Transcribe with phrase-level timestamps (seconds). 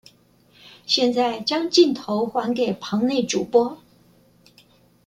[0.87, 3.77] 現在將鏡頭還給棚內主播